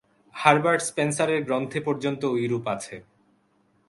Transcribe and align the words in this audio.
Herbert 0.35 0.81
স্পেন্সারের 0.89 1.39
গ্রন্থে 1.47 1.79
পর্যন্ত 1.87 2.21
ঐরূপ 2.33 2.65
আছে। 2.67 2.95